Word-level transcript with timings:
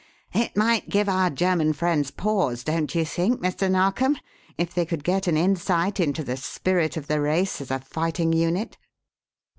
"It 0.33 0.57
might 0.57 0.89
give 0.89 1.07
our 1.07 1.29
German 1.29 1.73
friends 1.73 2.09
pause, 2.09 2.63
don't 2.63 2.95
you 2.95 3.05
think, 3.05 3.39
Mr. 3.39 3.69
Narkom, 3.69 4.17
if 4.57 4.73
they 4.73 4.83
could 4.83 5.03
get 5.03 5.27
an 5.27 5.37
insight 5.37 5.99
into 5.99 6.23
the 6.23 6.37
spirit 6.37 6.97
of 6.97 7.05
the 7.05 7.21
race 7.21 7.61
as 7.61 7.69
a 7.69 7.77
fighting 7.77 8.33
unit?" 8.33 8.79